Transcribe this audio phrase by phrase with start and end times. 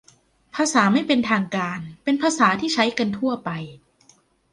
[0.55, 3.49] ภาษาไม่เป็นทางการเป็นภาษาที่ใช้กันทั่วไป